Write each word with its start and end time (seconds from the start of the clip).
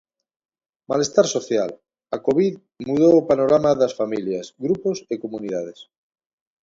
Malestar 0.93 1.23
social. 1.33 1.69
A 2.15 2.17
Covid 2.27 2.53
mudou 2.87 3.13
o 3.17 3.25
panorama 3.31 3.71
das 3.81 3.93
familias, 3.99 4.45
grupos 4.65 4.97
e 5.13 5.15
comunidades. 5.23 5.79